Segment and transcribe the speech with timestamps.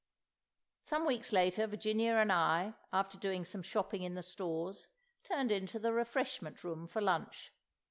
[0.83, 4.87] Some weeks later Virginia and I, after doing some shopping in the stores,
[5.21, 7.53] turned into the refreshment room for lunch.